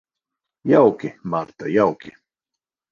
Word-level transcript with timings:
Jauki, 0.71 1.13
Marta, 1.35 1.71
jauki. 1.77 2.17